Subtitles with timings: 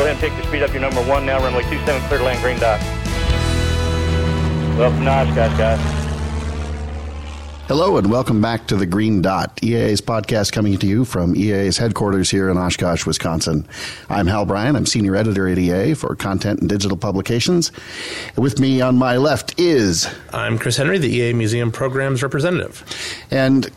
[0.00, 0.72] go ahead and pick your speed up.
[0.72, 2.80] Your number one now, runway 27, clear to land, green dot.
[4.78, 6.00] Welcome to Oshkosh, guys.
[7.68, 11.76] Hello and welcome back to the Green Dot, EAA's podcast coming to you from EAA's
[11.76, 13.68] headquarters here in Oshkosh, Wisconsin.
[14.08, 14.74] I'm Hal Bryan.
[14.74, 17.70] I'm senior editor at EAA for content and digital publications.
[18.36, 20.08] With me on my left is.
[20.32, 22.82] I'm Chris Henry, the EAA Museum Programs representative.
[23.30, 23.70] And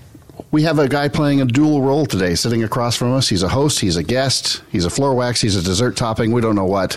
[0.53, 3.27] we have a guy playing a dual role today, sitting across from us.
[3.27, 6.41] He's a host, he's a guest, he's a floor wax, he's a dessert topping, we
[6.41, 6.91] don't know what.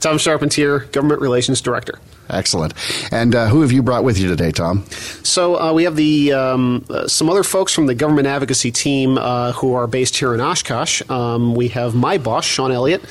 [0.00, 2.00] Tom Charpentier, Government Relations Director.
[2.28, 2.74] Excellent.
[3.12, 4.84] And uh, who have you brought with you today, Tom?
[5.22, 9.18] So uh, we have the um, uh, some other folks from the government advocacy team
[9.18, 11.08] uh, who are based here in Oshkosh.
[11.08, 13.02] Um, we have my boss, Sean Elliott.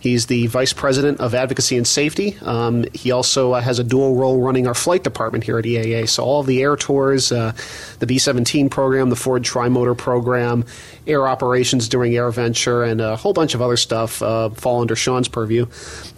[0.00, 2.36] He's the vice president of advocacy and safety.
[2.42, 6.08] Um, he also uh, has a dual role running our flight department here at EAA.
[6.08, 7.52] So all the air tours, uh,
[8.00, 10.64] the B-17 program, the Ford Trimotor program,
[11.06, 15.66] air operations during AirVenture, and a whole bunch of other stuff fall under Sean's purview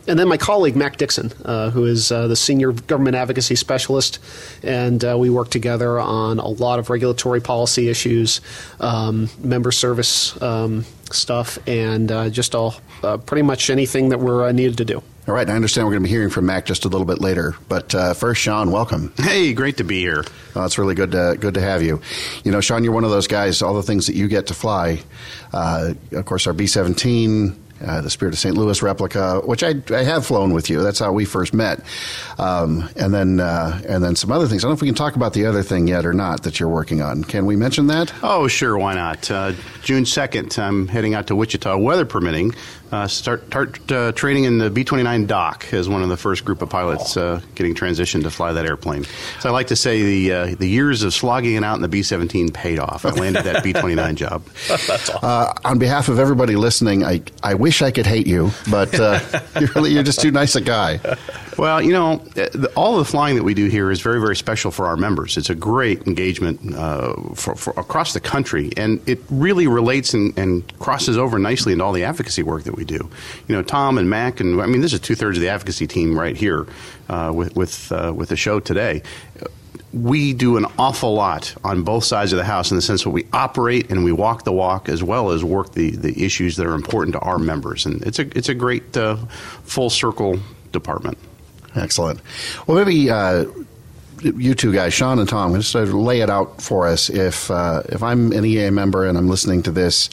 [0.07, 4.19] and then my colleague Mac Dixon, uh, who is uh, the senior government advocacy specialist,
[4.63, 8.41] and uh, we work together on a lot of regulatory policy issues,
[8.81, 10.85] um, member service um,
[11.15, 15.03] stuff, and uh, just all uh, pretty much anything that we're uh, needed to do.
[15.29, 17.21] All right, I understand we're going to be hearing from Mac just a little bit
[17.21, 19.13] later, but first, Sean, welcome.
[19.17, 20.25] Hey, great to be here.
[20.55, 22.01] Well, it's really good to good to have you.
[22.43, 23.63] You know, Sean, you're one of those guys.
[23.63, 25.01] All the things that you get to fly,
[25.53, 28.57] of course, our B-17 uh, the Spirit of St.
[28.57, 30.83] Louis replica, which I, I have flown with you.
[30.83, 31.81] That's how we first met,
[32.39, 34.65] um, and then uh, and then some other things.
[34.65, 36.61] I don't know if we can talk about the other thing yet or not that
[36.61, 37.25] you're working on.
[37.25, 38.13] Can we mention that?
[38.23, 39.31] Oh, sure, why not?
[39.31, 42.55] Uh, June second, I'm heading out to Wichita, weather permitting,
[42.93, 46.45] uh, start, start uh, training in the B 29 Doc as one of the first
[46.45, 49.05] group of pilots uh, getting transitioned to fly that airplane.
[49.41, 51.89] So I like to say the uh, the years of slogging it out in the
[51.89, 53.07] B 17 paid off.
[53.07, 54.45] I landed that B 29 job.
[54.69, 55.19] That's awesome.
[55.23, 59.21] Uh, on behalf of everybody listening, I, I wish I could hate you, but uh,
[59.61, 61.01] you're, really, you're just too nice a guy.
[61.57, 62.25] Well, you know,
[62.77, 65.37] all the flying that we do here is very, very special for our members.
[65.37, 66.61] It's a great engagement
[67.37, 71.85] for, for across the country, and it really relates and, and crosses over nicely into
[71.85, 73.09] all the advocacy work that we we do.
[73.49, 75.87] You know, Tom and Mac, and I mean, this is two thirds of the advocacy
[75.87, 76.67] team right here
[77.09, 79.03] uh, with with uh, with the show today.
[79.93, 83.11] We do an awful lot on both sides of the house in the sense that
[83.11, 86.67] we operate and we walk the walk as well as work the, the issues that
[86.67, 87.85] are important to our members.
[87.85, 89.17] And it's a, it's a great uh,
[89.65, 90.39] full circle
[90.73, 91.19] department.
[91.75, 92.21] Excellent.
[92.67, 93.47] Well, maybe uh,
[94.23, 97.11] you two guys, Sean and Tom, just lay it out for us.
[97.11, 100.11] If uh, if I'm an EA member and I'm listening to this,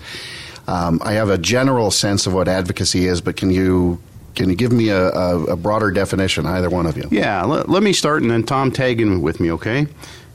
[0.67, 3.99] um, I have a general sense of what advocacy is, but can you
[4.35, 7.07] can you give me a, a, a broader definition, either one of you?
[7.11, 9.87] Yeah, let, let, me start, and then Tom tag in with me, okay?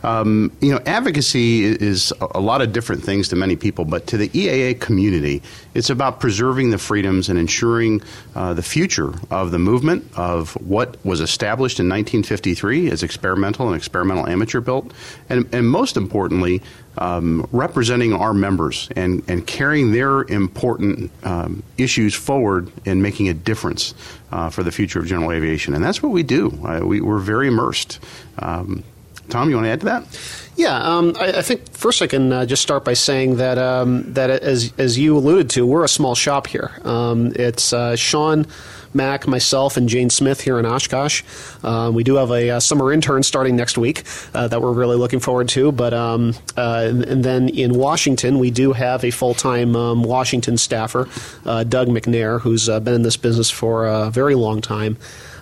[0.05, 4.19] Um, you know, advocacy is a lot of different things to many people, but to
[4.19, 5.43] the EAA community,
[5.73, 8.03] it's about preserving the freedoms and ensuring
[8.35, 13.77] uh, the future of the movement of what was established in 1953 as experimental and
[13.77, 14.93] experimental amateur built,
[15.31, 16.61] and, and most importantly,
[16.99, 23.35] um, representing our members and, and carrying their important um, issues forward and making a
[23.35, 23.95] difference
[24.33, 25.75] uh, for the future of general aviation.
[25.75, 26.57] And that's what we do.
[26.63, 28.01] Uh, we, are very immersed.
[28.39, 28.85] Um,
[29.29, 30.51] Tom, you want to add to that?
[30.57, 34.12] Yeah, um, I, I, think first I can uh, just start by saying that um,
[34.12, 36.71] that as as you alluded to, we're a small shop here.
[36.85, 38.47] Um, it's uh, Sean.
[38.95, 41.23] Mac, myself, and Jane Smith here in Oshkosh.
[41.62, 44.05] Uh, we do have a, a, summer intern starting next week
[44.35, 45.73] uh, that we're really looking forward to.
[45.73, 50.05] But um, uh, and, and, then in Washington, we do have a full time um,
[50.05, 51.09] Washington staffer,
[51.45, 54.97] uh, Doug McNair, who's uh, been in this business for a very long time.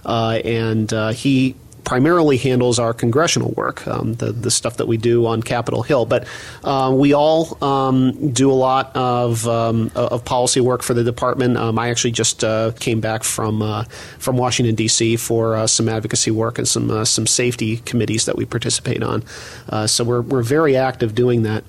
[0.04, 1.54] Uh, and he
[1.84, 6.06] primarily handles our congressional work, um, the, the stuff that we do on Capitol Hill.
[6.06, 6.26] But
[6.65, 11.56] uh, we all um, do a lot of, um, of policy work for the department.
[11.56, 13.84] Um, I actually just uh, came back from uh,
[14.19, 15.16] from Washington D.C.
[15.16, 19.25] for uh, some advocacy work and some uh, some safety committees that we participate on.
[19.69, 21.64] Uh, so we're we're very active doing that.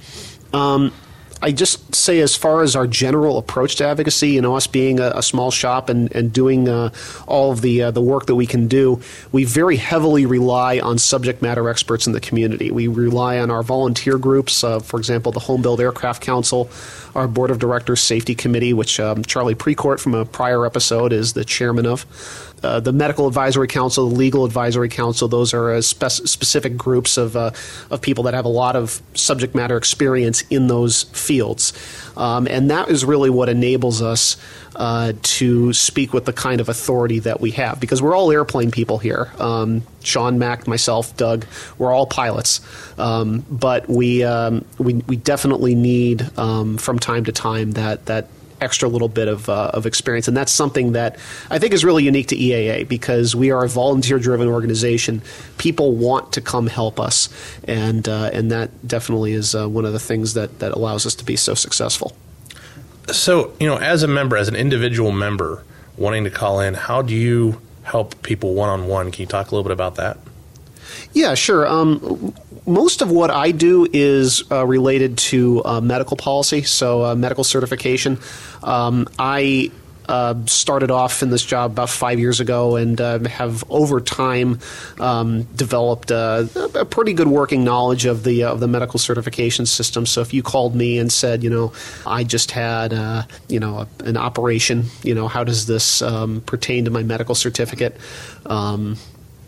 [0.54, 0.94] Um,
[1.44, 5.02] I just say, as far as our general approach to advocacy, you know, us being
[5.02, 6.92] a, a small shop and, and doing uh,
[7.28, 9.02] all of the uh, the work that we can do,
[9.34, 12.72] we very heavily rely on subject matter experts in the community.
[12.72, 16.70] We rely on our volunteer groups, uh, for example, the Home Built Aircraft Council,
[17.14, 21.34] our Board of Directors Safety Committee, which um, Charlie Precourt from a prior episode is
[21.34, 22.06] the chairman of.
[22.64, 25.28] Uh, the medical advisory council, the legal advisory council.
[25.28, 27.52] Those are uh, spe- specific groups of uh,
[27.92, 31.74] of people that have a lot of subject matter experience in those fields,
[32.16, 34.38] um, and that is really what enables us
[34.76, 38.72] uh, to speak with the kind of authority that we have because we're all airplane
[38.72, 39.32] people here.
[39.40, 41.46] Um, Sean, Mac, myself, Doug,
[41.78, 42.62] we're all pilots,
[42.98, 48.28] um, but we, um, we we definitely need um, from time to time that that
[48.64, 50.28] extra little bit of, uh, of experience.
[50.28, 51.18] And that's something that
[51.50, 55.22] I think is really unique to EAA because we are a volunteer driven organization.
[55.58, 57.30] People want to come help us,
[57.66, 61.14] and, uh, and that definitely is uh, one of the things that, that allows us
[61.16, 62.16] to be so successful.
[63.12, 65.64] So, you know, as a member, as an individual member
[65.98, 69.12] wanting to call in, how do you help people one on one?
[69.12, 70.18] Can you talk a little bit about that?
[71.14, 71.68] Yeah, sure.
[71.68, 72.34] Um,
[72.66, 77.44] most of what I do is uh, related to uh, medical policy, so uh, medical
[77.44, 78.20] certification.
[78.64, 79.72] Um, I
[80.08, 84.60] uh, started off in this job about five years ago and uh, have over time
[85.00, 86.46] um, developed uh,
[86.76, 90.06] a pretty good working knowledge of the of the medical certification system.
[90.06, 91.72] So if you called me and said, you know,
[92.06, 92.92] I just had
[93.48, 97.36] you know a, an operation, you know, how does this um, pertain to my medical
[97.36, 97.98] certificate?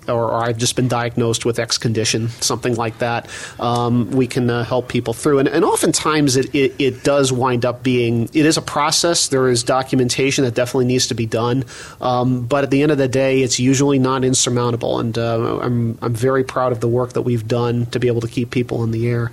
[0.07, 3.29] Or, or, I've just been diagnosed with X condition, something like that.
[3.59, 7.65] Um, we can uh, help people through, and, and oftentimes it, it, it, does wind
[7.65, 9.27] up being it is a process.
[9.27, 11.65] There is documentation that definitely needs to be done,
[12.01, 14.99] um, but at the end of the day, it's usually not insurmountable.
[14.99, 18.21] And uh, I'm I'm very proud of the work that we've done to be able
[18.21, 19.31] to keep people in the air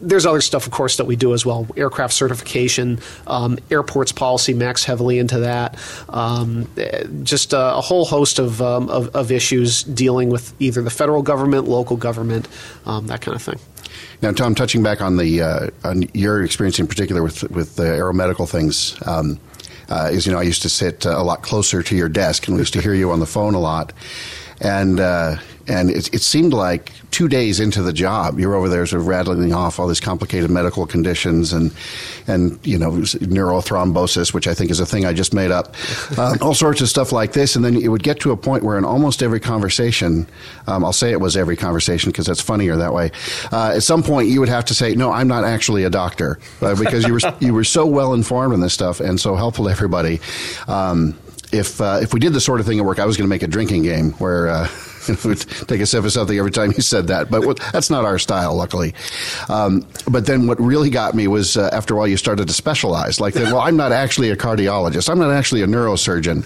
[0.00, 1.66] there's other stuff, of course, that we do as well.
[1.76, 5.78] Aircraft certification, um, airports policy, Mac's heavily into that.
[6.08, 6.68] Um,
[7.22, 11.22] just a, a, whole host of, um, of, of, issues dealing with either the federal
[11.22, 12.48] government, local government,
[12.86, 13.58] um, that kind of thing.
[14.22, 17.84] Now, Tom, touching back on the uh, on your experience in particular with with the
[17.84, 18.96] aeromedical things.
[19.06, 19.40] Um,
[19.88, 22.46] uh, is you know I used to sit uh, a lot closer to your desk,
[22.46, 23.92] and we used to hear you on the phone a lot,
[24.64, 25.36] and uh,
[25.68, 29.06] and it, it, seemed like two days into the job, you're over there sort of
[29.06, 31.72] rattling off all these complicated medical conditions and,
[32.26, 35.74] and you know, neurothrombosis, which I think is a thing I just made up,
[36.18, 37.56] um, all sorts of stuff like this.
[37.56, 40.26] And then it would get to a point where in almost every conversation,
[40.66, 43.10] um, I'll say it was every conversation because that's funnier that way.
[43.52, 46.38] Uh, at some point, you would have to say, "No, I'm not actually a doctor,"
[46.60, 49.66] uh, because you were you were so well informed in this stuff and so helpful
[49.66, 50.20] to everybody.
[50.68, 51.16] Um,
[51.54, 53.30] if uh, if we did the sort of thing at work, I was going to
[53.30, 54.68] make a drinking game where uh,
[55.24, 57.30] would take a sip of something every time you said that.
[57.30, 58.94] But that's not our style, luckily.
[59.48, 62.54] Um, but then what really got me was uh, after a while you started to
[62.54, 63.20] specialize.
[63.20, 65.08] Like, then, well, I'm not actually a cardiologist.
[65.08, 66.44] I'm not actually a neurosurgeon.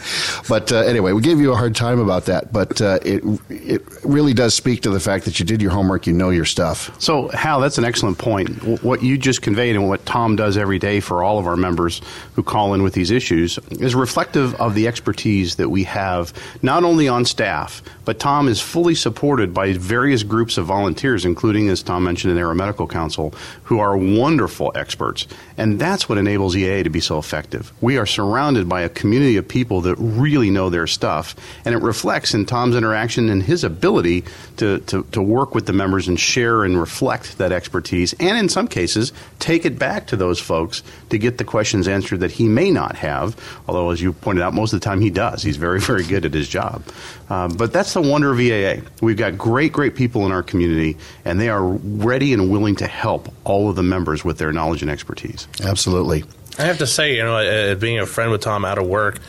[0.49, 2.53] But uh, anyway, we gave you a hard time about that.
[2.53, 6.07] But uh, it it really does speak to the fact that you did your homework.
[6.07, 6.91] You know your stuff.
[7.01, 8.49] So, Hal, that's an excellent point.
[8.83, 12.01] What you just conveyed and what Tom does every day for all of our members
[12.35, 16.33] who call in with these issues is reflective of the expertise that we have,
[16.63, 21.69] not only on staff, but Tom is fully supported by various groups of volunteers, including,
[21.69, 23.35] as Tom mentioned, the Aeromedical Council,
[23.65, 25.27] who are wonderful experts.
[25.57, 27.73] And that's what enables EAA to be so effective.
[27.81, 31.35] We are surrounded by a community of people that really know their stuff,
[31.65, 34.25] and it reflects in Tom's interaction and his ability
[34.57, 38.49] to, to, to work with the members and share and reflect that expertise, and in
[38.49, 42.49] some cases, take it back to those folks to get the questions answered that he
[42.49, 43.37] may not have,
[43.67, 45.43] although, as you pointed out, most of the time he does.
[45.43, 46.83] He's very, very good at his job.
[47.31, 48.87] Um, but that's the wonder of EAA.
[49.03, 52.87] We've got great, great people in our community, and they are ready and willing to
[52.87, 55.47] help all of the members with their knowledge and expertise.
[55.63, 56.25] Absolutely.
[56.59, 59.21] I have to say, you know, uh, being a friend with Tom out of work,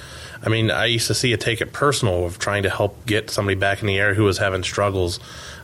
[0.42, 3.30] I mean, I used to see it take it personal of trying to help get
[3.30, 5.19] somebody back in the air who was having struggles.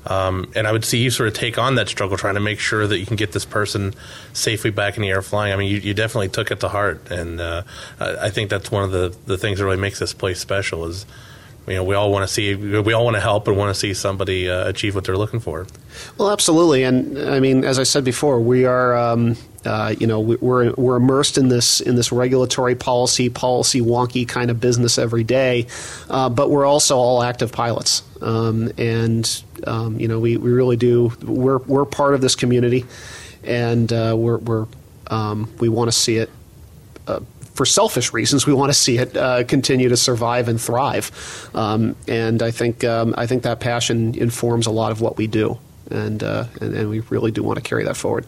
[0.05, 2.59] Um, and I would see you sort of take on that struggle, trying to make
[2.59, 3.93] sure that you can get this person
[4.33, 5.53] safely back in the air flying.
[5.53, 7.63] I mean, you, you definitely took it to heart, and uh,
[7.99, 10.85] I, I think that's one of the, the things that really makes this place special
[10.85, 11.07] is
[11.67, 13.79] you know, we all want to see, we all want to help and want to
[13.79, 15.65] see somebody uh, achieve what they're looking for.
[16.17, 20.19] Well, absolutely, and I mean, as I said before, we are, um, uh, you know,
[20.19, 25.23] we're we're immersed in this in this regulatory policy, policy wonky kind of business every
[25.23, 25.65] day,
[26.09, 30.77] uh, but we're also all active pilots, um, and um, you know, we, we really
[30.77, 31.11] do.
[31.23, 32.85] We're we're part of this community,
[33.43, 34.67] and uh, we're we're
[35.07, 36.29] um, we want to see it
[37.07, 37.21] uh,
[37.55, 41.49] for selfish reasons, we want to see it uh, continue to survive and thrive.
[41.53, 45.27] Um, and I think um, I think that passion informs a lot of what we
[45.27, 45.57] do,
[45.91, 48.25] and, uh, and, and we really do want to carry that forward.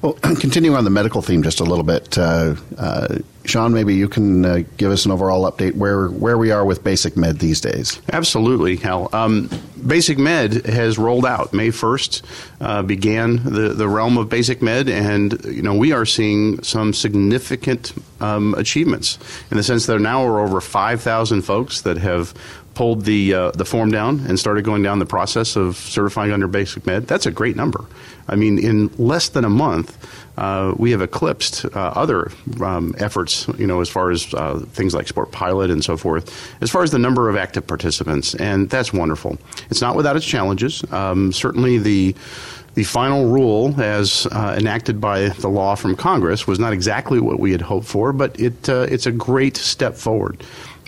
[0.00, 4.08] Well, continuing on the medical theme just a little bit, uh, uh, Sean, maybe you
[4.08, 7.60] can uh, give us an overall update where where we are with Basic Med these
[7.60, 8.00] days.
[8.12, 9.08] Absolutely, Hal.
[9.12, 9.50] Um,
[9.84, 11.52] Basic Med has rolled out.
[11.52, 12.24] May first
[12.60, 16.92] uh, began the, the realm of Basic Med, and you know we are seeing some
[16.92, 19.18] significant um, achievements
[19.50, 22.34] in the sense that now we're over five thousand folks that have
[22.74, 26.46] pulled the uh, the form down and started going down the process of certifying under
[26.46, 27.06] basic med.
[27.06, 27.84] That's a great number.
[28.28, 29.96] I mean, in less than a month,
[30.38, 32.30] uh, we have eclipsed uh, other
[32.62, 36.52] um, efforts, you know, as far as uh, things like Sport Pilot and so forth,
[36.62, 39.38] as far as the number of active participants, and that's wonderful.
[39.70, 40.84] It's not without its challenges.
[40.92, 42.14] Um, certainly, the
[42.74, 47.38] the final rule, as uh, enacted by the law from Congress, was not exactly what
[47.38, 50.42] we had hoped for, but it uh, it's a great step forward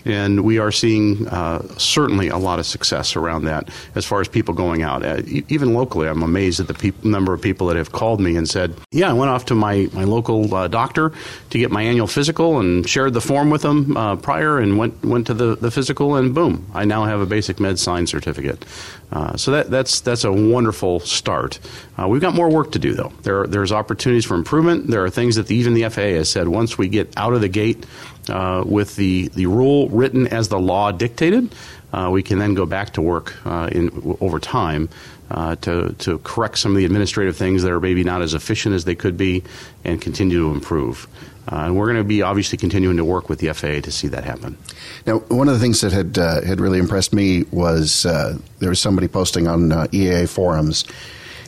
[0.05, 4.27] and we are seeing uh, certainly a lot of success around that as far as
[4.27, 5.03] people going out.
[5.03, 8.37] Uh, even locally, I'm amazed at the pe- number of people that have called me
[8.37, 11.11] and said, "Yeah, I went off to my my local uh, doctor
[11.49, 15.03] to get my annual physical and shared the form with them uh, prior, and went
[15.03, 18.65] went to the, the physical, and boom, I now have a basic med sign certificate."
[19.11, 21.59] Uh, so that, that's that's a wonderful start.
[21.97, 23.11] Uh, we've got more work to do, though.
[23.23, 24.87] There there's opportunities for improvement.
[24.87, 27.41] There are things that the, even the FAA has said once we get out of
[27.41, 27.85] the gate
[28.29, 31.53] uh, with the, the rule written as the law dictated,
[31.93, 34.89] uh, we can then go back to work uh, in, over time
[35.31, 38.75] uh, to, to correct some of the administrative things that are maybe not as efficient
[38.75, 39.43] as they could be
[39.83, 41.07] and continue to improve.
[41.51, 44.07] Uh, and we're going to be obviously continuing to work with the FAA to see
[44.07, 44.57] that happen.
[45.05, 48.79] Now, one of the things that had uh, had really impressed me was there was
[48.79, 50.85] somebody posting on EAA forums,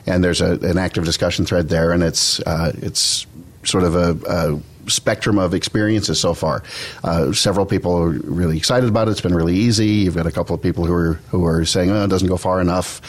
[0.05, 3.25] and there's a, an active discussion thread there, and it's it's
[3.63, 6.63] sort of a, a spectrum of experiences so far.
[7.03, 9.11] Uh, several people are really excited about it.
[9.11, 9.87] It's been really easy.
[9.87, 12.37] You've got a couple of people who are who are saying, "Oh, it doesn't go
[12.37, 13.01] far enough."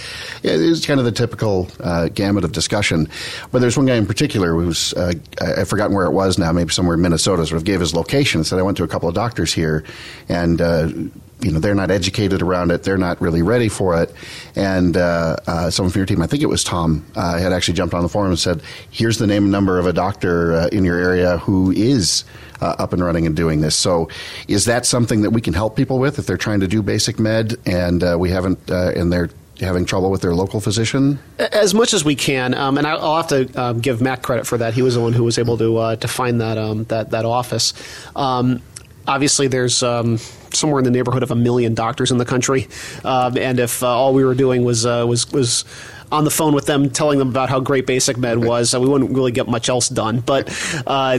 [0.42, 3.08] It's kind of the typical uh, gamut of discussion.
[3.52, 6.70] But there's one guy in particular who's uh, I've forgotten where it was now, maybe
[6.70, 7.46] somewhere in Minnesota.
[7.46, 8.44] Sort of gave his location.
[8.44, 9.84] Said, "I went to a couple of doctors here,
[10.28, 12.82] and." You know they're not educated around it.
[12.82, 14.12] They're not really ready for it.
[14.56, 17.74] And uh, uh, someone from your team, I think it was Tom, uh, had actually
[17.74, 20.68] jumped on the forum and said, "Here's the name and number of a doctor uh,
[20.68, 22.24] in your area who is."
[22.60, 23.76] Uh, up and running and doing this.
[23.76, 24.08] So,
[24.48, 27.20] is that something that we can help people with if they're trying to do basic
[27.20, 29.30] med and uh, we haven't, and they're
[29.60, 31.18] having trouble with their local physician?
[31.38, 34.58] As much as we can, um, and I'll have to um, give Matt credit for
[34.58, 34.74] that.
[34.74, 37.74] He was the one who was able to to find that um, that that office.
[38.16, 38.62] Um,
[39.06, 40.18] obviously, there's um,
[40.54, 42.68] somewhere in the neighborhood of a million doctors in the country,
[43.04, 45.64] uh, and if uh, all we were doing was uh, was was
[46.10, 48.88] on the phone with them, telling them about how great basic med was, uh, we
[48.88, 50.20] wouldn't really get much else done.
[50.20, 50.48] But
[50.86, 51.18] uh,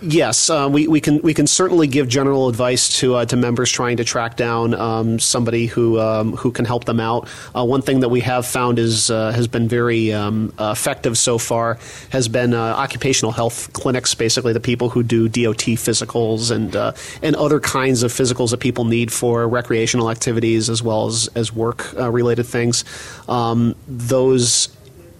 [0.00, 3.70] yes, uh, we, we can we can certainly give general advice to uh, to members
[3.70, 7.28] trying to track down um, somebody who um, who can help them out.
[7.54, 11.38] Uh, one thing that we have found is uh, has been very um, effective so
[11.38, 11.78] far
[12.10, 14.14] has been uh, occupational health clinics.
[14.14, 16.92] Basically, the people who do DOT physicals and uh,
[17.22, 21.52] and other kinds of physicals that people need for recreational activities as well as as
[21.52, 22.84] work related things.
[23.28, 24.75] Um, those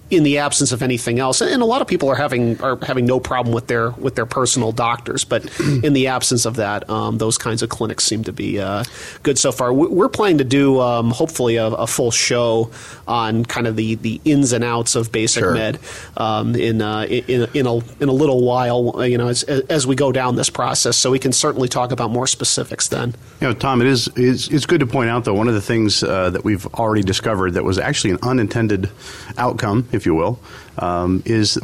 [0.09, 1.41] in the absence of anything else.
[1.41, 4.25] And a lot of people are having are having no problem with their with their
[4.25, 5.45] personal doctors, but
[5.83, 8.83] in the absence of that, um, those kinds of clinics seem to be uh,
[9.23, 9.73] good so far.
[9.73, 12.71] We're planning to do um, hopefully a, a, full show
[13.07, 15.53] on kind of the, the ins and outs of basic sure.
[15.53, 15.79] med
[16.15, 19.05] um, in, uh, in in a in a little while.
[19.05, 22.11] You know, as as we go down this process, so we can certainly talk about
[22.11, 23.13] more specifics then.
[23.41, 25.61] You know, Tom, it is it's, it's good to point out though one of the
[25.61, 28.89] things uh, that we've already discovered that was actually an unintended
[29.37, 30.39] outcome if you will,
[30.79, 31.59] um, is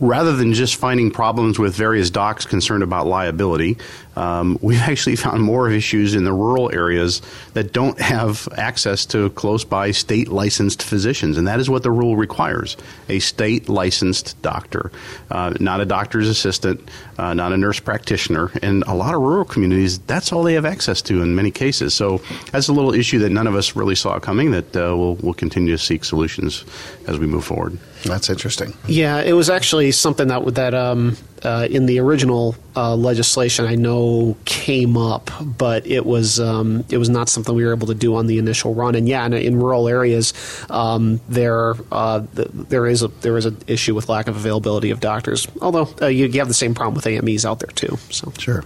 [0.00, 3.76] rather than just finding problems with various docs concerned about liability,
[4.16, 7.22] um, we've actually found more issues in the rural areas
[7.54, 11.36] that don't have access to close by state licensed physicians.
[11.36, 12.76] And that is what the rule requires
[13.08, 14.90] a state licensed doctor,
[15.30, 18.50] uh, not a doctor's assistant, uh, not a nurse practitioner.
[18.62, 21.94] And a lot of rural communities, that's all they have access to in many cases.
[21.94, 22.20] So
[22.52, 25.34] that's a little issue that none of us really saw coming that uh, we'll, we'll
[25.34, 26.64] continue to seek solutions
[27.06, 27.78] as we move forward.
[28.04, 28.74] That's interesting.
[28.86, 33.74] Yeah, it was actually something that that um, uh, in the original uh, legislation I
[33.74, 37.94] know came up, but it was um, it was not something we were able to
[37.94, 38.94] do on the initial run.
[38.94, 40.32] And yeah, in, in rural areas,
[40.70, 45.00] um, there uh, there is a there is an issue with lack of availability of
[45.00, 45.46] doctors.
[45.60, 47.96] Although uh, you, you have the same problem with AMEs out there too.
[48.10, 48.64] So sure.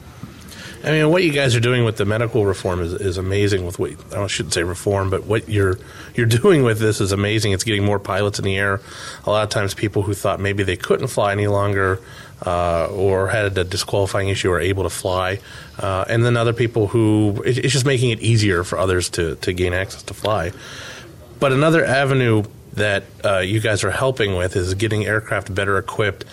[0.83, 3.67] I mean, what you guys are doing with the medical reform is, is amazing.
[3.67, 5.79] With what I shouldn't say reform, but what you're
[6.15, 7.53] you're doing with this is amazing.
[7.53, 8.81] It's getting more pilots in the air.
[9.27, 12.01] A lot of times, people who thought maybe they couldn't fly any longer
[12.45, 15.41] uh, or had a disqualifying issue are able to fly,
[15.79, 19.37] uh, and then other people who it, it's just making it easier for others to
[19.37, 20.53] to gain access to fly.
[21.39, 22.45] But another avenue
[22.75, 26.25] that uh, you guys are helping with is getting aircraft better equipped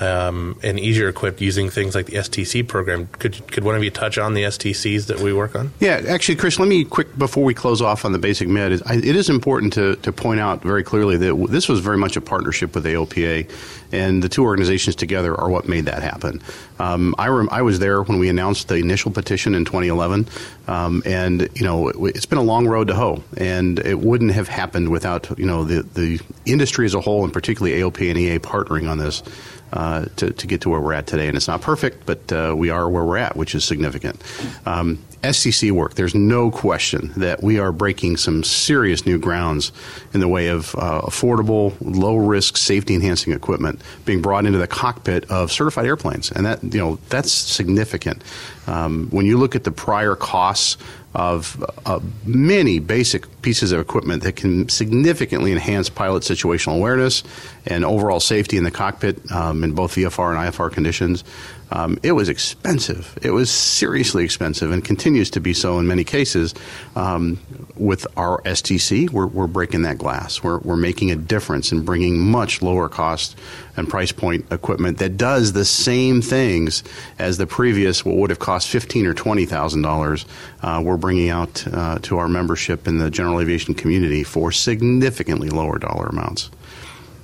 [0.00, 3.06] um, and easier equipped using things like the STC program.
[3.06, 5.72] Could could one of you touch on the STCs that we work on?
[5.80, 8.72] Yeah, actually, Chris, let me quick before we close off on the basic med.
[8.72, 12.20] It is important to, to point out very clearly that this was very much a
[12.20, 13.50] partnership with AOPA,
[13.92, 16.42] and the two organizations together are what made that happen.
[16.78, 20.28] Um, I, rem- I was there when we announced the initial petition in 2011,
[20.68, 24.32] um, and you know it, has been a long road to hoe, and it wouldn't
[24.32, 28.18] have happened without you know the the industry as a whole, and particularly AOP and
[28.18, 29.22] EA partnering on this.
[29.70, 31.28] Uh, to, to get to where we're at today.
[31.28, 34.22] And it's not perfect, but uh, we are where we're at, which is significant.
[34.64, 39.72] Um, STC work, there's no question that we are breaking some serious new grounds
[40.14, 44.66] in the way of uh, affordable, low risk, safety enhancing equipment being brought into the
[44.66, 46.30] cockpit of certified airplanes.
[46.30, 48.22] And that, you know, that's significant.
[48.66, 50.78] Um, when you look at the prior costs
[51.14, 57.22] of uh, many basic pieces of equipment that can significantly enhance pilot situational awareness
[57.66, 61.24] and overall safety in the cockpit um, in both VFR and IFR conditions.
[61.70, 63.18] Um, it was expensive.
[63.22, 66.54] It was seriously expensive and continues to be so in many cases.
[66.96, 67.38] Um,
[67.76, 70.42] with our STC, we're, we're breaking that glass.
[70.42, 73.36] We're, we're making a difference in bringing much lower cost
[73.76, 76.82] and price point equipment that does the same things
[77.18, 80.26] as the previous, what would have cost fifteen or twenty thousand uh, dollars.
[80.62, 85.78] We're bringing out uh, to our membership in the general aviation community for significantly lower
[85.78, 86.50] dollar amounts.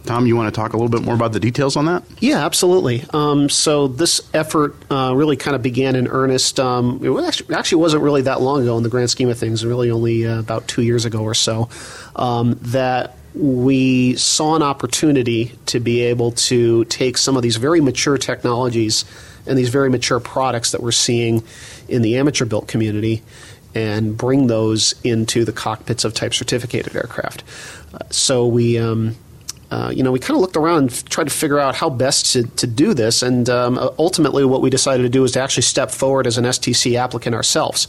[0.04, 2.04] Tom, you want to talk a little bit more about the details on that?
[2.18, 3.04] Yeah, absolutely.
[3.14, 6.60] Um, so this effort uh, really kind of began in earnest.
[6.60, 9.64] Um, it actually, actually, wasn't really that long ago in the grand scheme of things.
[9.64, 11.70] Really, only uh, about two years ago or so.
[12.16, 17.80] Um, that we saw an opportunity to be able to take some of these very
[17.80, 19.04] mature technologies
[19.46, 21.42] and these very mature products that we're seeing
[21.88, 23.22] in the amateur built community
[23.74, 27.42] and bring those into the cockpits of type certificated aircraft.
[27.92, 29.16] Uh, so we um,
[29.70, 32.32] uh, you know, we kind of looked around and tried to figure out how best
[32.32, 33.22] to, to do this.
[33.22, 36.44] And um, ultimately, what we decided to do was to actually step forward as an
[36.44, 37.88] STC applicant ourselves.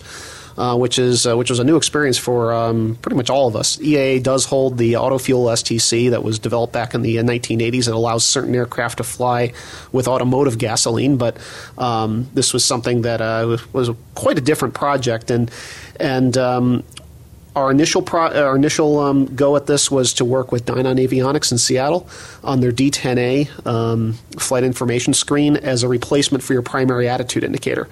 [0.57, 3.57] Uh, which is uh, which was a new experience for um, pretty much all of
[3.57, 3.75] us.
[3.75, 7.89] EAA does hold the auto fuel STC that was developed back in the 1980s.
[7.89, 9.51] It allows certain aircraft to fly
[9.91, 11.35] with automotive gasoline, but
[11.77, 15.29] um, this was something that uh, was quite a different project.
[15.29, 15.51] And
[15.99, 16.85] and um,
[17.55, 21.51] our initial pro- our initial um, go at this was to work with Dynon Avionics
[21.51, 22.07] in Seattle
[22.43, 27.87] on their D10A um, flight information screen as a replacement for your primary attitude indicator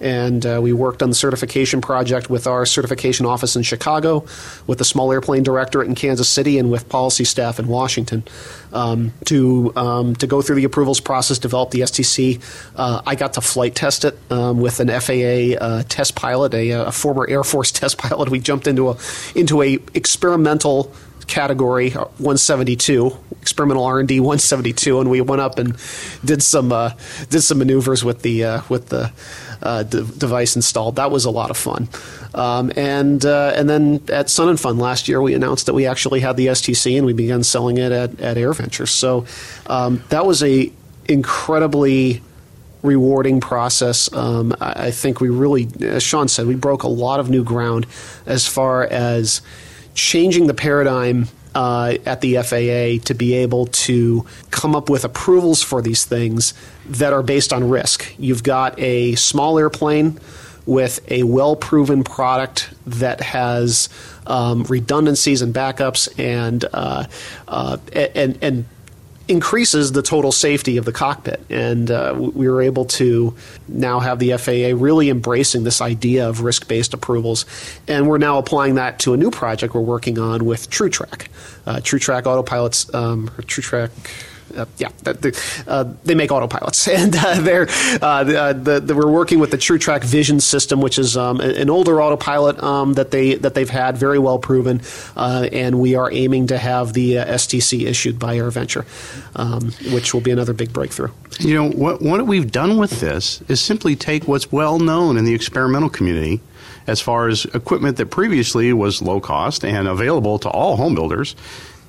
[0.00, 4.24] and uh, we worked on the certification project with our certification office in Chicago,
[4.66, 8.24] with the Small Airplane Directorate in Kansas City, and with policy staff in Washington
[8.72, 12.42] um, to um, to go through the approvals process, develop the STC.
[12.76, 16.70] Uh, I got to flight test it um, with an FAA uh, test pilot, a,
[16.70, 18.28] a, former Air Force test pilot.
[18.28, 18.98] We jumped into a
[19.34, 20.92] into a experimental
[21.26, 25.76] category 172 experimental R&D 172 and we went up and
[26.24, 26.90] did some uh,
[27.30, 29.12] did some maneuvers with the uh, with the
[29.62, 30.96] uh, de- device installed.
[30.96, 31.88] That was a lot of fun.
[32.34, 35.86] Um, and uh, and then at Sun and Fun last year, we announced that we
[35.86, 38.88] actually had the STC and we began selling it at, at AirVenture.
[38.88, 39.26] So
[39.66, 40.72] um, that was a
[41.06, 42.22] incredibly
[42.82, 44.12] rewarding process.
[44.12, 47.42] Um, I, I, think we really, as Sean said, we broke a lot of new
[47.42, 47.86] ground
[48.26, 49.40] as far as
[49.94, 55.62] changing the paradigm uh, at the FAA to be able to come up with approvals
[55.62, 56.54] for these things
[56.86, 58.14] that are based on risk.
[58.18, 60.18] You've got a small airplane
[60.66, 63.88] with a well proven product that has
[64.26, 67.04] um, redundancies and backups and, uh,
[67.48, 68.64] uh, and, and
[69.28, 71.44] increases the total safety of the cockpit.
[71.50, 73.34] And uh, we were able to
[73.68, 77.46] now have the FAA really embracing this idea of risk based approvals.
[77.88, 81.28] And we're now applying that to a new project we're working on with TruTrak.
[81.66, 83.90] Uh, TruTrak Autopilots, um, or TruTrak
[84.56, 84.88] uh, yeah,
[85.66, 87.66] uh, they make autopilots, and uh, they're
[88.02, 91.40] uh, the, uh, the, the, we're working with the TruTrak Vision system, which is um,
[91.40, 94.80] an older autopilot um, that they that they've had very well proven,
[95.16, 98.84] uh, and we are aiming to have the STC issued by AirVenture,
[99.36, 101.10] um, which will be another big breakthrough.
[101.40, 102.02] You know what?
[102.02, 106.40] What we've done with this is simply take what's well known in the experimental community
[106.86, 111.34] as far as equipment that previously was low cost and available to all home builders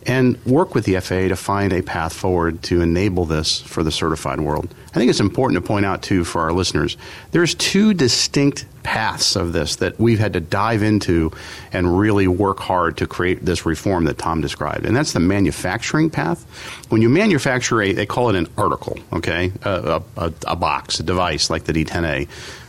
[0.08, 3.92] and work with the FAA to find a path forward to enable this for the
[3.92, 4.74] certified world.
[4.90, 6.96] I think it's important to point out, too, for our listeners,
[7.32, 11.32] there's two distinct paths of this that we've had to dive into
[11.74, 14.86] and really work hard to create this reform that Tom described.
[14.86, 16.44] And that's the manufacturing path.
[16.90, 21.04] When you manufacture a, they call it an article, okay, a, a, a box, a
[21.04, 22.28] device like the D10A.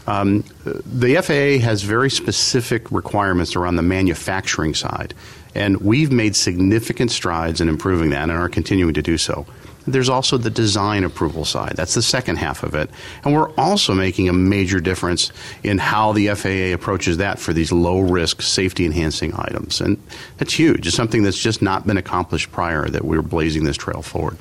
[0.09, 5.14] Um, the FAA has very specific requirements around the manufacturing side.
[5.57, 9.47] And we've made significant strides in improving that and are continuing to do so.
[9.87, 11.75] There's also the design approval side.
[11.77, 12.90] That's the second half of it.
[13.25, 15.31] And we're also making a major difference
[15.62, 19.81] in how the FAA approaches that for these low risk, safety enhancing items.
[19.81, 20.03] And
[20.38, 20.88] that's huge.
[20.88, 24.37] It's something that's just not been accomplished prior that we're blazing this trail forward.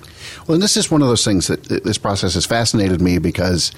[0.48, 3.72] Well, and this is one of those things that this process has fascinated me because,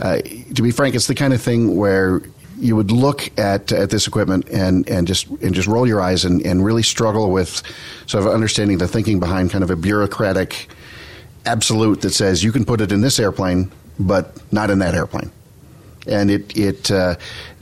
[0.00, 0.18] uh,
[0.54, 2.22] to be frank, it's the kind of thing where
[2.62, 6.24] you would look at at this equipment and and just and just roll your eyes
[6.24, 7.62] and, and really struggle with
[8.06, 10.68] sort of understanding the thinking behind kind of a bureaucratic
[11.44, 15.30] absolute that says you can put it in this airplane but not in that airplane
[16.06, 17.16] and it it uh,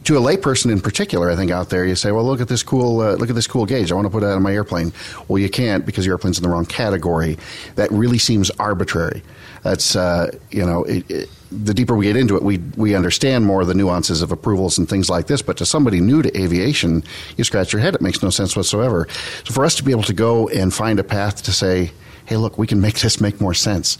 [0.04, 2.62] to a layperson in particular, I think out there, you say, "Well, look at this
[2.62, 3.92] cool, uh, look at this cool gauge.
[3.92, 4.92] I want to put it on my airplane."
[5.28, 7.38] Well, you can't because your airplane's in the wrong category.
[7.74, 9.22] That really seems arbitrary.
[9.62, 13.44] That's uh, you know, it, it, the deeper we get into it, we we understand
[13.44, 15.42] more of the nuances of approvals and things like this.
[15.42, 17.02] But to somebody new to aviation,
[17.36, 17.94] you scratch your head.
[17.94, 19.06] It makes no sense whatsoever.
[19.44, 21.92] So for us to be able to go and find a path to say,
[22.30, 23.98] "Hey, look, we can make this make more sense."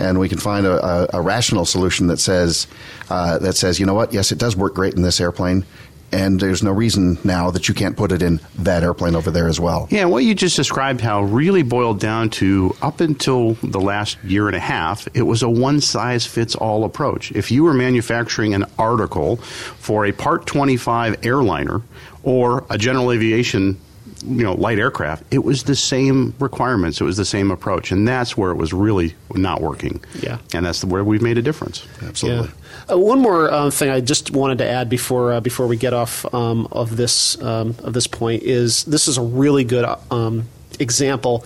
[0.00, 2.66] and we can find a, a, a rational solution that says
[3.10, 4.12] uh, that says, you know what?
[4.12, 5.64] Yes, it does work great in this airplane.
[6.12, 9.46] And there's no reason now that you can't put it in that airplane over there
[9.46, 9.86] as well.
[9.90, 14.48] Yeah, what you just described, how really boiled down to up until the last year
[14.48, 17.30] and a half, it was a one size fits all approach.
[17.30, 21.80] If you were manufacturing an article for a Part 25 airliner
[22.24, 23.78] or a general aviation
[24.24, 27.00] you know light aircraft it was the same requirements.
[27.00, 27.92] It was the same approach.
[27.92, 30.02] And that's where it was really not working.
[30.20, 30.38] Yeah.
[30.52, 31.86] And that's where we've made a difference.
[32.02, 32.48] Absolutely.
[32.88, 32.94] Yeah.
[32.94, 35.92] uh, one more uh, thing I just wanted to add before uh, before we get
[35.92, 40.46] off um, of this um, of this point is this is a really good um,
[40.78, 41.44] example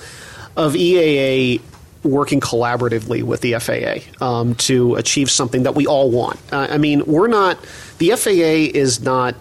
[0.56, 1.60] of EAA
[2.02, 6.38] working collaboratively with the FAA um, to achieve something that we all want.
[6.52, 7.58] Uh, I mean, we're not
[7.98, 9.34] the FAA is not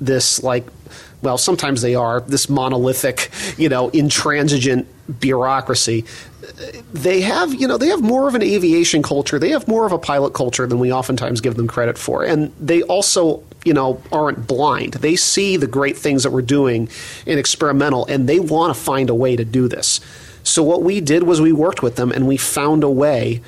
[0.00, 0.66] this like
[1.24, 4.86] well, sometimes they are, this monolithic, you know, intransigent
[5.20, 6.04] bureaucracy.
[6.92, 9.38] They have, you know, they have more of an aviation culture.
[9.38, 12.22] They have more of a pilot culture than we oftentimes give them credit for.
[12.22, 14.94] And they also, you know, aren't blind.
[14.94, 16.88] They see the great things that we're doing
[17.26, 20.00] in experimental and they want to find a way to do this.
[20.42, 23.40] So what we did was we worked with them and we found a way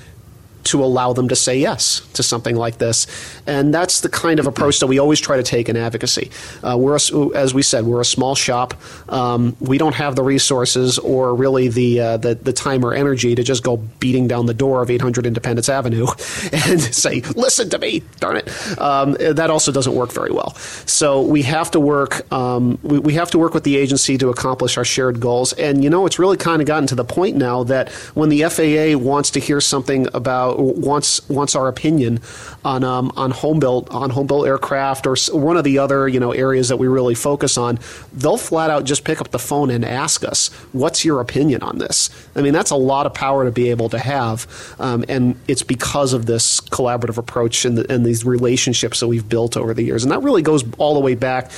[0.66, 3.06] to allow them to say yes to something like this.
[3.46, 6.30] And that's the kind of approach that we always try to take in advocacy.
[6.62, 8.74] Uh, we're, a, as we said, we're a small shop.
[9.08, 13.34] Um, we don't have the resources or really the, uh, the, the time or energy
[13.34, 16.06] to just go beating down the door of 800 Independence Avenue
[16.52, 20.54] and say, "Listen to me, darn it." Um, that also doesn't work very well.
[20.86, 22.30] So we have to work.
[22.32, 25.52] Um, we, we have to work with the agency to accomplish our shared goals.
[25.54, 28.42] And you know, it's really kind of gotten to the point now that when the
[28.44, 32.20] FAA wants to hear something about wants wants our opinion
[32.64, 36.20] on um, on home built on home built aircraft or one of the other you
[36.20, 37.78] know areas that we really focus on,
[38.12, 41.78] they'll flat out just pick up the phone and ask us, "What's your opinion on
[41.78, 44.46] this?" I mean, that's a lot of power to be able to have,
[44.78, 49.28] um, and it's because of this collaborative approach and, the, and these relationships that we've
[49.28, 51.50] built over the years, and that really goes all the way back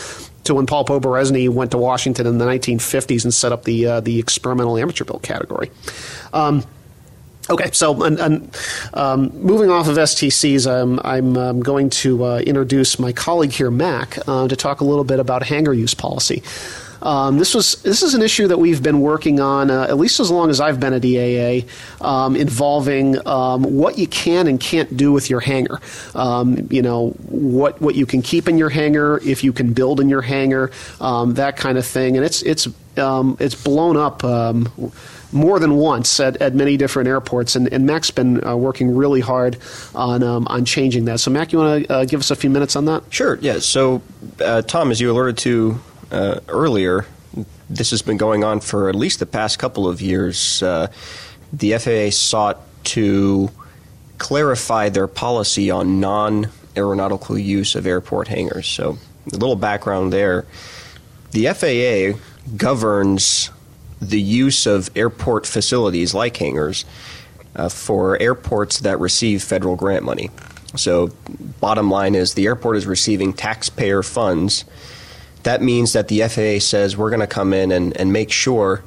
[0.49, 4.01] to when Paul Poberezny went to Washington in the 1950s and set up the uh,
[4.01, 5.71] the experimental amateur built category.
[6.33, 6.65] Um,
[7.51, 8.57] Okay, so and, and
[8.93, 13.71] um, moving off of STCs, um, I'm um, going to uh, introduce my colleague here,
[13.71, 16.43] Mac, uh, to talk a little bit about hangar use policy.
[17.01, 20.19] Um, this was this is an issue that we've been working on uh, at least
[20.19, 21.69] as long as I've been at EAA,
[22.05, 25.81] um, involving um, what you can and can't do with your hangar.
[26.15, 30.11] You know what what you can keep in your hangar, if you can build in
[30.11, 34.23] your hangar, that kind of thing, and it's it's it's blown up
[35.33, 39.21] more than once at, at many different airports, and, and Mac's been uh, working really
[39.21, 39.59] hard
[39.95, 41.21] on um, on changing that.
[41.21, 43.05] So, Mac, you want to uh, give us a few minutes on that?
[43.11, 43.38] Sure.
[43.41, 43.59] Yeah.
[43.59, 44.03] So,
[44.41, 47.07] uh, Tom, as you alerted to uh, earlier,
[47.69, 50.62] this has been going on for at least the past couple of years.
[50.62, 50.88] Uh,
[51.53, 53.51] the FAA sought to
[54.19, 58.67] clarify their policy on non aeronautical use of airport hangars.
[58.67, 58.99] So,
[59.33, 60.47] a little background there.
[61.33, 62.19] The FAA
[62.57, 63.51] governs
[64.01, 66.85] the use of airport facilities like hangars
[67.57, 70.31] uh, for airports that receive federal grant money.
[70.77, 71.11] So,
[71.61, 74.65] bottom line is the airport is receiving taxpayer funds.
[75.43, 78.83] That means that the FAA says we're going to come in and, and make sure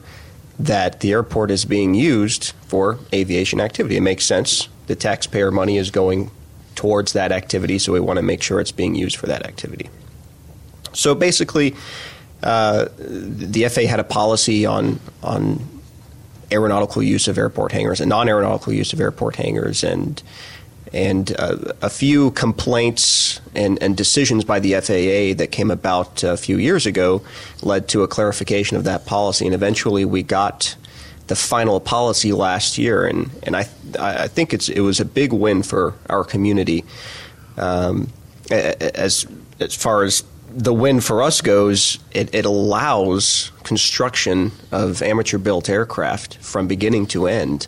[0.60, 3.97] that the airport is being used for aviation activity.
[3.97, 4.69] It makes sense.
[4.86, 6.30] The taxpayer money is going
[6.76, 9.89] towards that activity, so we want to make sure it's being used for that activity.
[10.93, 11.76] So basically,
[12.43, 15.60] uh, the FAA had a policy on on
[16.51, 20.21] aeronautical use of airport hangars and non-aeronautical use of airport hangars, and
[20.93, 26.36] and uh, a few complaints and, and decisions by the FAA that came about a
[26.36, 27.21] few years ago
[27.62, 30.75] led to a clarification of that policy, and eventually we got
[31.27, 35.32] the final policy last year, and and I I think it's it was a big
[35.32, 36.84] win for our community.
[37.58, 38.12] Um,
[38.49, 39.25] as
[39.60, 45.69] as far as the win for us goes, it, it allows construction of amateur built
[45.69, 47.67] aircraft from beginning to end.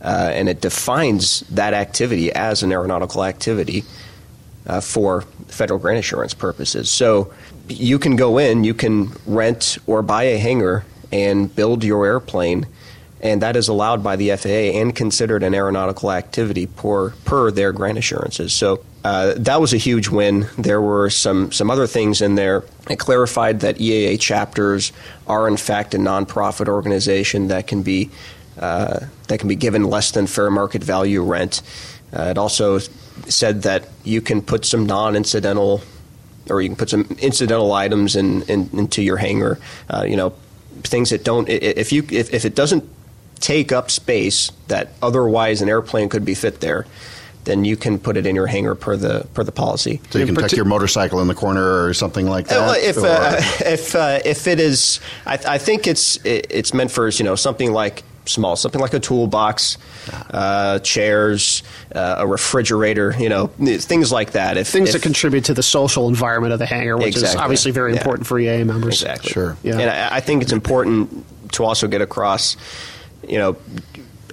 [0.00, 3.84] Uh, and it defines that activity as an aeronautical activity
[4.66, 6.90] uh, for federal grant assurance purposes.
[6.90, 7.32] So
[7.68, 12.66] you can go in, you can rent or buy a hangar and build your airplane,
[13.20, 17.72] and that is allowed by the FAA and considered an aeronautical activity per, per their
[17.72, 18.52] grant assurances.
[18.52, 20.46] So uh, that was a huge win.
[20.56, 22.64] There were some some other things in there.
[22.88, 24.92] It clarified that EAA chapters
[25.26, 28.10] are in fact a nonprofit organization that can be
[28.58, 31.62] uh, that can be given less than fair market value rent.
[32.16, 32.78] Uh, it also
[33.28, 35.80] said that you can put some non-incidental
[36.48, 39.58] or you can put some incidental items in, in into your hangar.
[39.90, 40.30] Uh, you know,
[40.84, 42.88] things that don't if you if, if it doesn't
[43.40, 46.86] take up space that otherwise an airplane could be fit there
[47.44, 50.00] then you can put it in your hangar per the per the policy.
[50.10, 52.58] So you can tuck your motorcycle in the corner or something like that.
[52.58, 53.36] Well, if uh,
[53.68, 57.72] if uh, if it is, I, I, think it's it's meant for you know something
[57.72, 59.78] like small, something like a toolbox,
[60.30, 64.56] uh, chairs, uh, a refrigerator, you know, things like that.
[64.56, 67.28] If things if, that contribute to the social environment of the hangar, which exactly.
[67.30, 67.98] is obviously very yeah.
[67.98, 69.02] important for EAA members.
[69.02, 69.32] Exactly.
[69.32, 69.56] Sure.
[69.64, 69.78] Yeah.
[69.78, 72.56] And I, I think it's important to also get across,
[73.26, 73.56] you know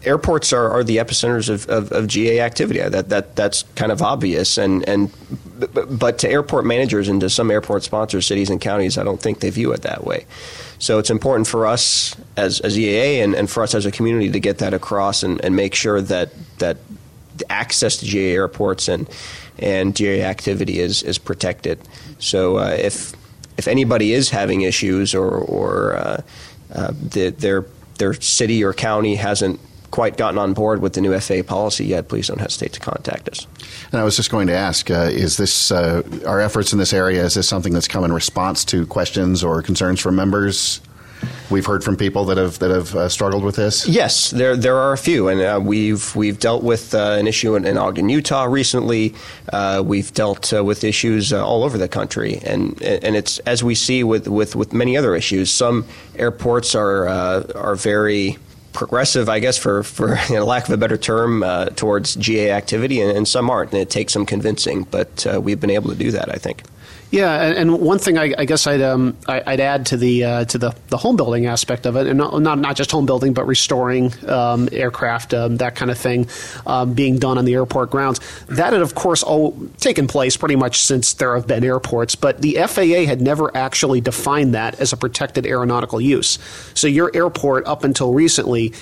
[0.03, 2.79] airports are, are the epicenters of, of, of, GA activity.
[2.79, 4.57] That, that that's kind of obvious.
[4.57, 5.11] And and
[5.89, 9.39] but to airport managers and to some airport sponsors, cities and counties, I don't think
[9.39, 10.25] they view it that way.
[10.79, 14.31] So it's important for us as, as EAA and, and for us as a community
[14.31, 16.77] to get that across and, and make sure that that
[17.49, 19.09] access to GA airports and
[19.57, 21.79] and GA activity is is protected.
[22.17, 23.13] So uh, if
[23.57, 26.21] if anybody is having issues or or uh,
[26.73, 27.65] uh, the, their
[27.97, 29.59] their city or county hasn't
[29.91, 33.29] quite gotten on board with the new FAA policy yet, please don't hesitate to contact
[33.29, 33.47] us.
[33.91, 36.93] And I was just going to ask: uh, Is this uh, our efforts in this
[36.93, 37.23] area?
[37.23, 40.81] Is this something that's come in response to questions or concerns from members?
[41.49, 43.87] We've heard from people that have that have uh, struggled with this.
[43.87, 47.55] Yes, there there are a few, and uh, we've we've dealt with uh, an issue
[47.55, 49.15] in, in, Ogden, Utah recently.
[49.51, 53.63] Uh, we've dealt uh, with issues uh, all over the country, and and it's as
[53.63, 55.49] we see with, with, with many other issues.
[55.49, 58.37] Some airports are are very
[58.79, 62.51] progressive, I guess, for, for you know, lack of a better term, uh, towards GA
[62.51, 63.73] activity, and, and, some aren't.
[63.73, 66.63] And it takes some convincing, but uh, we've been able to do that, I think.
[67.11, 70.45] Yeah, and, one thing I, I guess I'd um, I, would add to the uh,
[70.45, 73.33] to the, the home building aspect of it, and not not, not just home building,
[73.33, 76.27] but restoring um, aircraft, um, that kind of thing,
[76.67, 78.19] um, being done on the airport grounds.
[78.47, 82.43] That had, of course, all taken place pretty much since there have been airports, but
[82.43, 86.37] the FAA had never actually defined that as a protected aeronautical use.
[86.75, 88.73] So your airport, up until recently,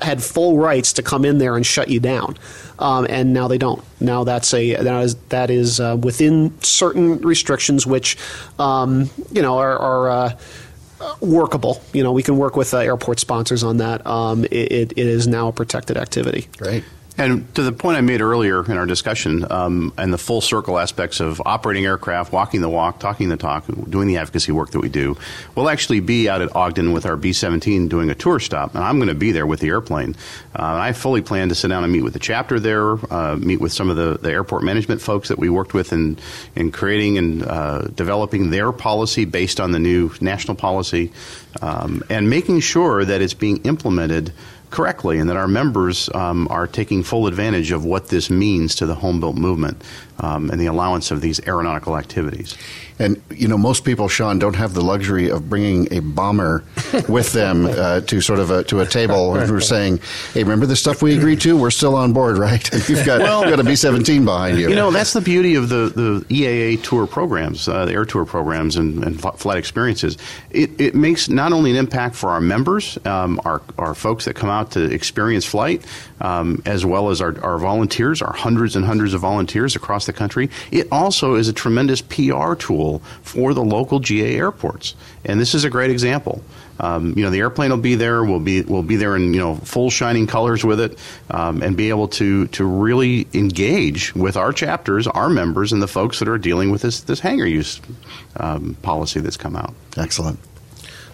[0.00, 2.36] had full rights to come in there and shut you down,
[2.78, 3.82] um, and now they don't.
[4.00, 8.16] Now that's a that is that is uh, within certain restrictions, which
[8.58, 9.78] um, you know are.
[9.78, 10.38] are uh,
[11.20, 11.82] workable.
[11.92, 14.06] You know, we can work with uh, airport sponsors on that.
[14.06, 16.48] Um, it, it is now a protected activity.
[16.56, 16.84] Great.
[17.16, 20.80] And to the point I made earlier in our discussion, um, and the full circle
[20.80, 24.80] aspects of operating aircraft, walking the walk, talking the talk, doing the advocacy work that
[24.80, 25.16] we do,
[25.54, 28.82] we'll actually be out at Ogden with our B 17 doing a tour stop, and
[28.82, 30.16] I'm going to be there with the airplane.
[30.56, 33.60] Uh, I fully plan to sit down and meet with the chapter there, uh, meet
[33.60, 36.18] with some of the, the airport management folks that we worked with in,
[36.56, 41.12] in creating and uh, developing their policy based on the new national policy,
[41.62, 44.32] um, and making sure that it's being implemented
[44.74, 48.86] correctly and that our members um, are taking full advantage of what this means to
[48.86, 49.80] the home built movement
[50.20, 52.56] um, and the allowance of these aeronautical activities.
[52.98, 56.62] And you know, most people, Sean, don't have the luxury of bringing a bomber
[57.08, 60.00] with them uh, to sort of a, to a table and we're saying,
[60.32, 61.56] "Hey, remember the stuff we agreed to?
[61.56, 64.58] We're still on board, right?" And you've got well, you've got a B seventeen behind
[64.58, 64.68] you.
[64.68, 68.24] You know, that's the beauty of the the EAA tour programs, uh, the air tour
[68.24, 70.16] programs, and, and flight experiences.
[70.50, 74.34] It, it makes not only an impact for our members, um, our our folks that
[74.34, 75.84] come out to experience flight,
[76.20, 80.12] um, as well as our, our volunteers, our hundreds and hundreds of volunteers across the
[80.12, 80.50] country.
[80.70, 85.64] It also is a tremendous PR tool for the local GA airports, and this is
[85.64, 86.42] a great example.
[86.80, 88.24] Um, you know, the airplane will be there.
[88.24, 90.98] We'll be we'll be there in you know full shining colors with it,
[91.30, 95.88] um, and be able to to really engage with our chapters, our members, and the
[95.88, 97.80] folks that are dealing with this this hangar use
[98.36, 99.74] um, policy that's come out.
[99.96, 100.38] Excellent.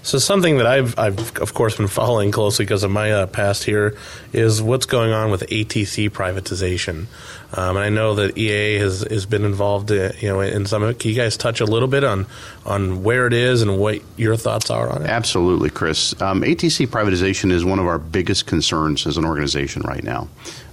[0.03, 3.65] So something that I've, I've of course been following closely because of my uh, past
[3.65, 3.97] here
[4.33, 7.07] is what's going on with ATC privatization,
[7.53, 10.83] um, and I know that EAA has, has been involved, uh, you know, in some.
[10.83, 10.99] of it.
[10.99, 12.27] Can you guys touch a little bit on
[12.65, 15.09] on where it is and what your thoughts are on it?
[15.09, 16.21] Absolutely, Chris.
[16.21, 20.29] Um, ATC privatization is one of our biggest concerns as an organization right now.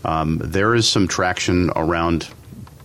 [0.06, 2.30] Um, there is some traction around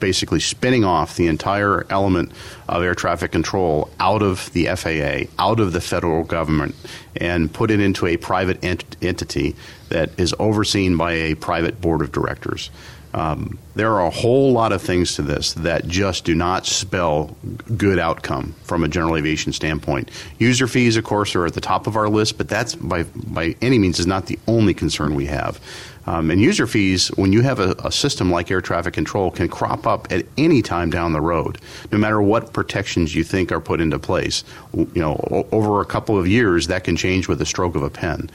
[0.03, 2.33] basically spinning off the entire element
[2.69, 6.75] of air traffic control out of the FAA, out of the federal government,
[7.15, 9.55] and put it into a private ent- entity
[9.91, 12.69] that is overseen by a private board of directors.
[13.15, 17.37] Um, there are a whole lot of things to this that just do not spell
[17.77, 20.11] good outcome from a general aviation standpoint.
[20.39, 23.55] User fees, of course, are at the top of our list, but that's by by
[23.61, 25.61] any means is not the only concern we have.
[26.07, 29.49] Um, and user fees, when you have a, a, system like air traffic control, can
[29.49, 31.59] crop up at any time down the road,
[31.93, 34.43] no matter what protections you think are put into place.
[34.75, 37.91] You know, over a couple of years, that can change with a stroke of a
[37.91, 38.31] pen.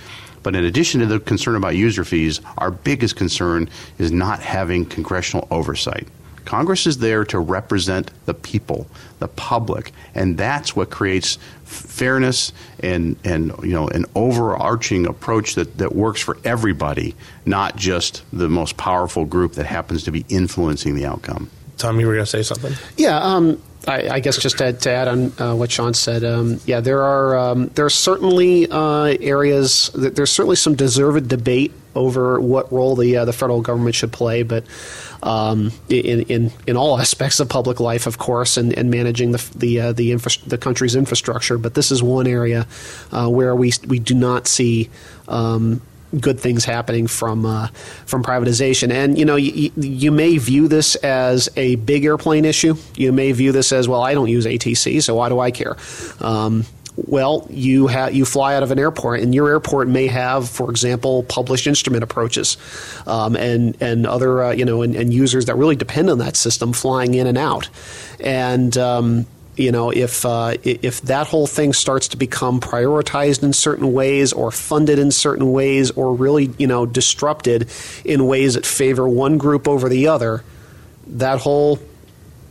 [0.48, 4.86] But in addition to the concern about user fees, our biggest concern is not having
[4.86, 6.08] congressional oversight.
[6.46, 8.88] Congress is there to represent the people,
[9.20, 15.80] the public, and that's what creates fairness and, and you know an overarching approach that,
[15.80, 17.14] that works for everybody,
[17.46, 21.50] not just the most powerful group that happens to be influencing the outcome.
[21.76, 22.72] Tom, you were going to say something?
[22.96, 26.60] Yeah, um, I, I, guess just to, to add on uh, what Sean said, um,
[26.66, 29.90] yeah, there are um, there are certainly uh, areas.
[29.96, 34.44] There's certainly some deserved debate over what role the uh, the federal government should play,
[34.44, 34.66] but
[35.24, 39.50] um, in, in in all aspects of public life, of course, and, and managing the
[39.56, 41.58] the uh, the, infra- the country's infrastructure.
[41.58, 42.68] But this is one area
[43.12, 44.90] uh, where we we do not see.
[45.28, 45.82] Um,
[46.20, 47.68] good things happening from uh,
[48.06, 48.92] from privatization.
[48.92, 52.76] And you know, you, you may view this as a big airplane issue.
[52.96, 54.02] You may view this as well.
[54.02, 55.76] I don't use ATC, so why do I care?
[56.20, 56.66] Um,
[56.96, 60.72] well, you ha- you fly out of an airport, and your airport may have, for
[60.72, 62.58] example, published instrument approaches,
[63.06, 66.36] um, and and other uh, you know, and, and, users that really depend on that
[66.36, 67.70] system flying in and out,
[68.20, 73.54] and um, you know, if uh, if that whole thing starts to become prioritized in
[73.54, 77.70] certain ways, or funded in certain ways, or really you know disrupted
[78.06, 80.44] in ways that favor one group over the other,
[81.08, 81.80] that whole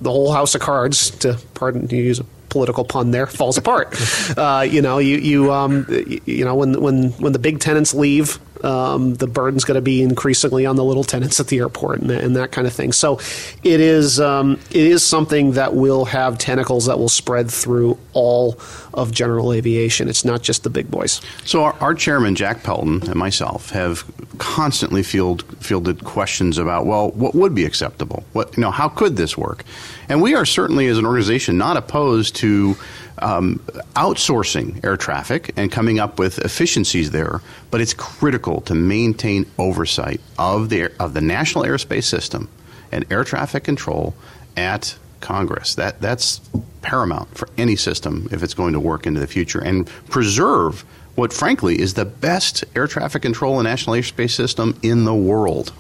[0.01, 3.95] the whole house of cards, to pardon to use a political pun there falls apart.
[4.37, 5.87] uh, you know, you you um,
[6.25, 10.03] you know when when when the big tenants leave, um, the burden's going to be
[10.03, 12.92] increasingly on the little tenants at the airport and, and that kind of thing.
[12.92, 13.19] So,
[13.62, 18.59] it is um, it is something that will have tentacles that will spread through all
[18.95, 20.09] of general aviation.
[20.09, 21.21] It's not just the big boys.
[21.45, 24.05] So, our, our chairman Jack Pelton and myself have
[24.38, 28.25] constantly field, fielded questions about well, what would be acceptable?
[28.33, 29.64] What you know, how could this work?
[30.09, 32.77] And we are certainly, as an organization, not opposed to
[33.18, 33.59] um,
[33.94, 40.20] outsourcing air traffic and coming up with efficiencies there, but it's critical to maintain oversight
[40.38, 42.48] of the of the national airspace system
[42.92, 44.14] and air traffic control
[44.57, 45.74] at Congress.
[45.74, 46.40] That that's
[46.83, 50.85] paramount for any system if it's going to work into the future and preserve
[51.16, 55.72] what frankly is the best air traffic control and national airspace system in the world.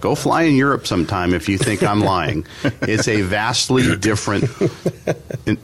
[0.00, 2.46] Go fly in Europe sometime if you think I'm lying.
[2.82, 4.44] It's a vastly different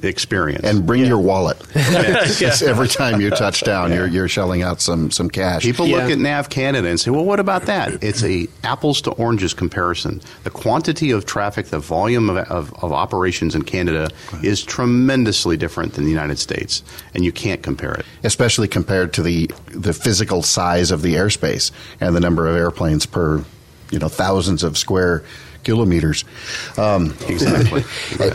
[0.02, 0.64] experience.
[0.64, 1.08] And bring yeah.
[1.08, 1.56] your wallet.
[1.74, 2.62] yes.
[2.62, 3.96] Every time you touch down, yeah.
[3.96, 5.62] you're, you're shelling out some, some cash.
[5.62, 5.96] People yeah.
[5.96, 8.02] look at Nav Canada and say, well, what about that?
[8.02, 10.20] It's a apples to oranges comparison.
[10.44, 14.10] The quantity of traffic, the volume of, of, of operations in Canada
[14.42, 16.82] is tremendously different than the United States,
[17.14, 18.04] and you can't compare it.
[18.24, 21.70] Especially compared to the, the physical size of the airspace
[22.00, 23.44] and the number of airplanes per
[23.90, 25.22] you know thousands of square
[25.64, 26.24] kilometers.
[26.76, 27.84] Um, exactly.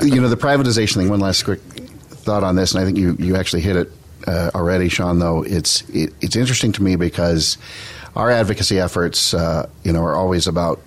[0.08, 1.10] you know the privatization thing.
[1.10, 3.92] One last quick thought on this, and I think you you actually hit it
[4.28, 5.20] uh, already, Sean.
[5.20, 7.58] Though it's it, it's interesting to me because
[8.16, 10.80] our advocacy efforts, uh, you know, are always about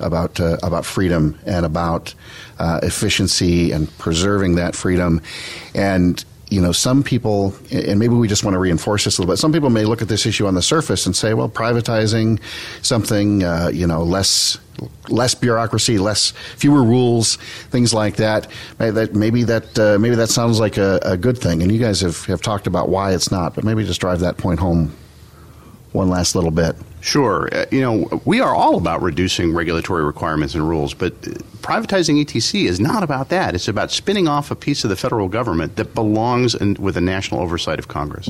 [0.00, 2.14] about uh, about freedom and about
[2.58, 5.20] uh, efficiency and preserving that freedom,
[5.74, 9.32] and you know, some people, and maybe we just want to reinforce this a little
[9.32, 9.38] bit.
[9.38, 12.40] Some people may look at this issue on the surface and say, well, privatizing
[12.82, 14.58] something, uh, you know, less
[15.08, 17.36] less bureaucracy, less fewer rules,
[17.70, 18.46] things like that.
[18.78, 21.62] Maybe that uh, maybe that sounds like a, a, good thing.
[21.62, 24.36] And you guys have, have talked about why it's not, but maybe just drive that
[24.36, 24.94] point home
[25.96, 26.76] one last little bit.
[27.00, 27.48] Sure.
[27.52, 31.20] Uh, you know, we are all about reducing regulatory requirements and rules, but
[31.62, 33.54] privatizing ATC is not about that.
[33.54, 37.00] It's about spinning off a piece of the federal government that belongs in, with the
[37.00, 38.28] national oversight of Congress.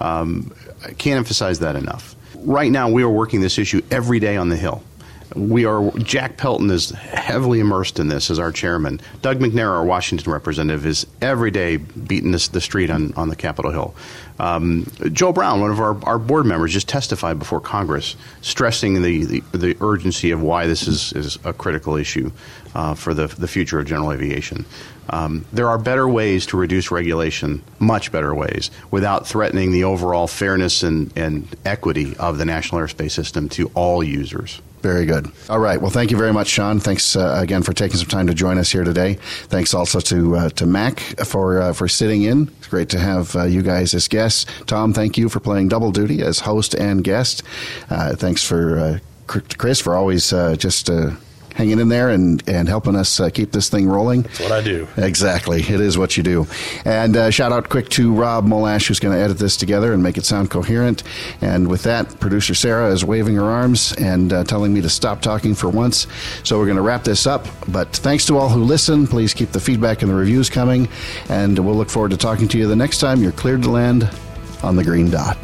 [0.00, 0.52] Um,
[0.84, 2.14] I can't emphasize that enough.
[2.36, 4.82] Right now, we are working this issue every day on the Hill.
[5.34, 9.00] We are Jack Pelton is heavily immersed in this as our chairman.
[9.20, 13.36] Doug Macnair, our Washington representative, is every day beating this, the street on, on the
[13.36, 13.94] Capitol Hill.
[14.38, 19.24] Um, Joe Brown, one of our, our board members, just testified before Congress, stressing the,
[19.24, 22.30] the, the urgency of why this is, is a critical issue
[22.74, 24.64] uh, for the, the future of general aviation.
[25.10, 30.26] Um, there are better ways to reduce regulation, much better ways, without threatening the overall
[30.26, 34.60] fairness and, and equity of the national airspace system to all users.
[34.82, 35.30] Very good.
[35.48, 35.80] All right.
[35.80, 36.78] Well, thank you very much, Sean.
[36.78, 39.14] Thanks uh, again for taking some time to join us here today.
[39.48, 42.48] Thanks also to uh, to Mac for uh, for sitting in.
[42.58, 44.46] It's great to have uh, you guys as guests.
[44.66, 47.42] Tom, thank you for playing double duty as host and guest.
[47.90, 50.88] Uh, thanks for uh, Chris for always just
[51.58, 54.22] hanging in there and, and helping us uh, keep this thing rolling.
[54.22, 54.86] That's what I do.
[54.96, 55.60] Exactly.
[55.60, 56.46] It is what you do.
[56.84, 60.00] And uh, shout out quick to Rob Molash, who's going to edit this together and
[60.00, 61.02] make it sound coherent.
[61.40, 65.20] And with that, producer Sarah is waving her arms and uh, telling me to stop
[65.20, 66.06] talking for once.
[66.44, 67.48] So we're going to wrap this up.
[67.66, 69.08] But thanks to all who listen.
[69.08, 70.88] Please keep the feedback and the reviews coming.
[71.28, 74.08] And we'll look forward to talking to you the next time you're cleared to land
[74.62, 75.36] on the green dot.